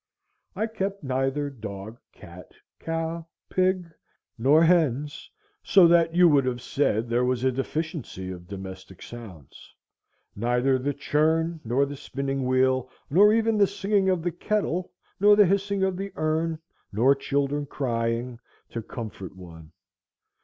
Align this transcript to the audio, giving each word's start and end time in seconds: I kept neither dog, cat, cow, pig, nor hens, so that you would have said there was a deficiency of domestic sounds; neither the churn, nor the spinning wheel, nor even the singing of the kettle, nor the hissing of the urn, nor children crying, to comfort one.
I 0.55 0.65
kept 0.65 1.03
neither 1.03 1.51
dog, 1.51 1.99
cat, 2.11 2.53
cow, 2.79 3.27
pig, 3.51 3.87
nor 4.35 4.63
hens, 4.63 5.29
so 5.61 5.87
that 5.87 6.15
you 6.15 6.27
would 6.27 6.43
have 6.45 6.59
said 6.59 7.07
there 7.07 7.23
was 7.23 7.43
a 7.43 7.51
deficiency 7.51 8.31
of 8.31 8.47
domestic 8.47 9.03
sounds; 9.03 9.75
neither 10.35 10.79
the 10.79 10.95
churn, 10.95 11.61
nor 11.63 11.85
the 11.85 11.95
spinning 11.95 12.45
wheel, 12.47 12.89
nor 13.11 13.31
even 13.31 13.59
the 13.59 13.67
singing 13.67 14.09
of 14.09 14.23
the 14.23 14.31
kettle, 14.31 14.91
nor 15.19 15.35
the 15.35 15.45
hissing 15.45 15.83
of 15.83 15.97
the 15.97 16.11
urn, 16.15 16.57
nor 16.91 17.13
children 17.13 17.67
crying, 17.67 18.39
to 18.71 18.81
comfort 18.81 19.35
one. 19.35 19.71